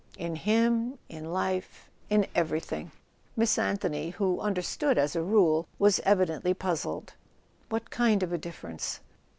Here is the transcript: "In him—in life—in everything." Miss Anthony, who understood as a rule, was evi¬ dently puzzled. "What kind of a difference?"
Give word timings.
"In 0.17 0.35
him—in 0.35 1.31
life—in 1.31 2.25
everything." 2.33 2.89
Miss 3.35 3.55
Anthony, 3.59 4.09
who 4.09 4.39
understood 4.39 4.97
as 4.97 5.15
a 5.15 5.21
rule, 5.21 5.67
was 5.77 5.99
evi¬ 6.03 6.25
dently 6.25 6.57
puzzled. 6.57 7.13
"What 7.69 7.91
kind 7.91 8.23
of 8.23 8.33
a 8.33 8.37
difference?" 8.39 9.01